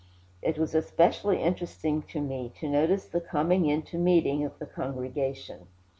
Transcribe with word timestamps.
It 0.41 0.57
was 0.57 0.73
especially 0.73 1.43
interesting 1.43 2.01
to 2.09 2.19
me 2.21 2.51
to 2.59 2.67
notice 2.67 3.05
the 3.05 3.21
coming 3.21 3.67
in 3.67 3.83
to 3.83 3.99
meeting 3.99 4.43
of 4.43 4.57
the 4.57 4.65
congregation. 4.65 5.67